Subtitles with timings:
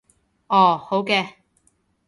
[0.47, 1.35] 哦，好嘅